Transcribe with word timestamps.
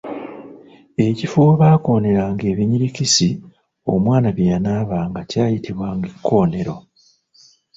Ekifo 1.07 1.39
we 1.47 1.53
baakoneranga 1.61 2.43
ebinyirikisi 2.51 3.29
omwana 3.93 4.27
bye 4.35 4.49
yanaabanga 4.51 5.21
kyayitibwanga 5.29 6.05
Ekkonero. 6.13 6.75